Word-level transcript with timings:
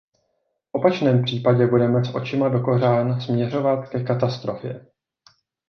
V 0.63 0.69
opačném 0.71 1.23
případě 1.23 1.67
budeme 1.67 2.03
s 2.05 2.15
očima 2.15 2.49
dokořán 2.49 3.21
směřovat 3.21 3.89
ke 3.89 4.03
katastrofě! 4.03 4.85